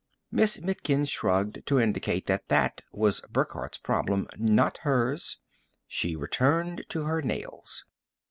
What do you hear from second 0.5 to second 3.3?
Mitkin shrugged to indicate that that was